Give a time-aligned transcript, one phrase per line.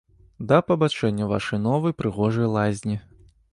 [0.51, 3.01] Да пабачэння ў вашай новай, прыгожай лазні.